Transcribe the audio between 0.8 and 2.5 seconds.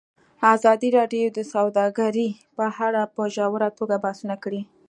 راډیو د سوداګري